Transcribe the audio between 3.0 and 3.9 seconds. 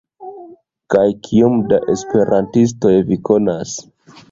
vi konas?